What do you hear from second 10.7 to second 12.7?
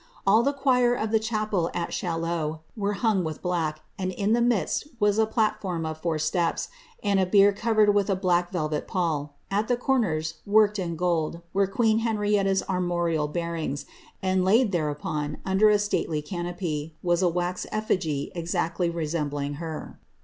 *d in gold, were queen Henrietta's